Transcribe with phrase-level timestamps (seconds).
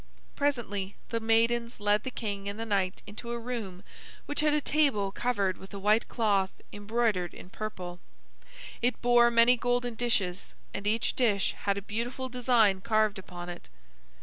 [0.35, 3.83] Presently the maidens led the king and the knight into a room
[4.25, 7.99] which had a table covered with a white cloth embroidered in purple.
[8.81, 13.69] It bore many golden dishes, and each dish had a beautiful design carved upon it.